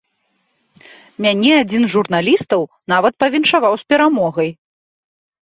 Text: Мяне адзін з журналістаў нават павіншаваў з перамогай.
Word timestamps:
Мяне 1.25 1.51
адзін 1.63 1.81
з 1.87 1.91
журналістаў 1.95 2.61
нават 2.95 3.13
павіншаваў 3.27 3.73
з 3.83 3.87
перамогай. 3.95 4.49